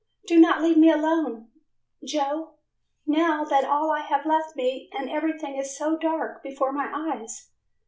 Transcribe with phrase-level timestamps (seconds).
[0.25, 1.49] Do not leave me alone,
[2.03, 2.53] Joe,
[3.05, 7.51] now that all have left me and everything is so dark before my eyes."